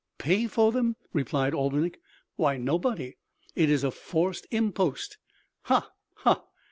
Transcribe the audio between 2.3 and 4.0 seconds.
"Why, nobody. It is a